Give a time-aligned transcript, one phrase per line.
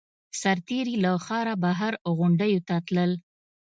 [0.41, 3.11] سرتېري له ښاره بهر غونډیو ته تلل.